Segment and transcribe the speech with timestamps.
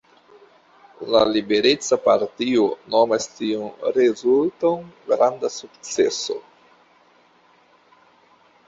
[1.15, 2.63] La Libereca Partio
[2.95, 3.69] nomas tiun
[3.99, 6.41] rezulton granda sukceso.